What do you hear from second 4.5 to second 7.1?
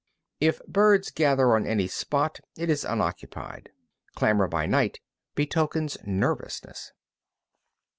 night betokens nervousness.